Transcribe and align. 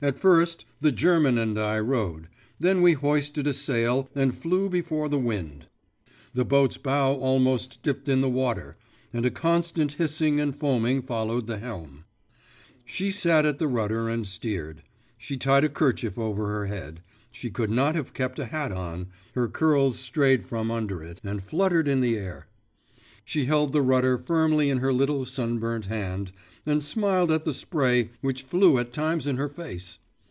At 0.00 0.20
first 0.20 0.64
the 0.80 0.92
German 0.92 1.38
and 1.38 1.58
I 1.58 1.80
rowed; 1.80 2.28
then 2.60 2.82
we 2.82 2.92
hoisted 2.92 3.48
a 3.48 3.52
sail 3.52 4.08
and 4.14 4.32
flew 4.32 4.68
before 4.70 5.08
the 5.08 5.18
wind. 5.18 5.66
The 6.32 6.44
boat's 6.44 6.76
bow 6.76 7.16
almost 7.16 7.82
dipped 7.82 8.08
in 8.08 8.20
the 8.20 8.28
water, 8.30 8.76
and 9.12 9.26
a 9.26 9.30
constant 9.32 9.90
hissing 9.94 10.38
and 10.38 10.54
foaming 10.54 11.02
followed 11.02 11.48
the 11.48 11.58
helm. 11.58 12.04
She 12.84 13.10
sat 13.10 13.44
at 13.44 13.58
the 13.58 13.66
rudder 13.66 14.08
and 14.08 14.24
steered; 14.24 14.84
she 15.18 15.36
tied 15.36 15.64
a 15.64 15.68
kerchief 15.68 16.16
over 16.16 16.46
her 16.46 16.66
head; 16.66 17.00
she 17.32 17.50
could 17.50 17.70
not 17.72 17.96
have 17.96 18.14
kept 18.14 18.38
a 18.38 18.44
hat 18.44 18.70
on; 18.70 19.08
her 19.34 19.48
curls 19.48 19.98
strayed 19.98 20.46
from 20.46 20.70
under 20.70 21.02
it 21.02 21.20
and 21.24 21.42
fluttered 21.42 21.88
in 21.88 22.02
the 22.02 22.16
air. 22.16 22.46
She 23.24 23.44
held 23.44 23.74
the 23.74 23.82
rudder 23.82 24.16
firmly 24.16 24.70
in 24.70 24.78
her 24.78 24.90
little 24.92 25.26
sunburnt 25.26 25.84
hand, 25.86 26.32
and 26.64 26.82
smiled 26.82 27.30
at 27.30 27.44
the 27.44 27.52
spray 27.52 28.08
which 28.22 28.42
flew 28.42 28.78
at 28.78 28.90
times 28.90 29.26
in 29.26 29.36
her 29.36 29.50
face. 29.50 29.98